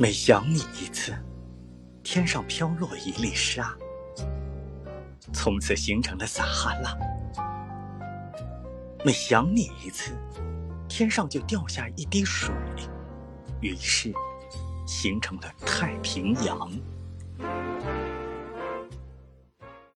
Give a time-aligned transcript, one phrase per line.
[0.00, 1.12] 每想你一次
[2.04, 3.76] 天上飘落一粒沙
[5.32, 6.96] 从此形成了撒哈拉。
[9.04, 10.12] 每想你一次
[10.88, 12.54] 天上就掉下一滴水
[13.60, 14.12] 于是
[14.86, 16.70] 形成了太平洋。